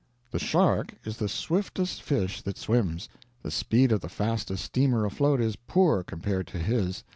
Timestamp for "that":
2.41-2.57